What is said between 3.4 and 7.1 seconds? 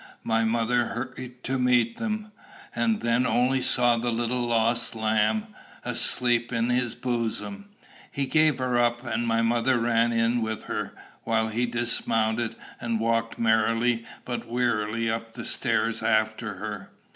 saw the little lost lamb asleep in his